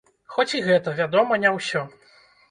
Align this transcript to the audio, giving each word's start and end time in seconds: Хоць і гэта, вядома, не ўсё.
Хоць 0.35 0.53
і 0.59 0.61
гэта, 0.67 0.93
вядома, 0.99 1.37
не 1.43 1.51
ўсё. 1.57 1.83